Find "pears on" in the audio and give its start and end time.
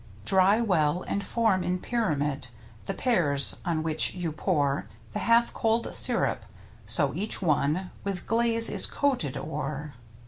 2.95-3.83